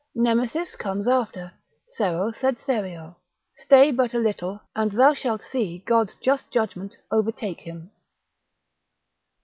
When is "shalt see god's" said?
5.13-6.15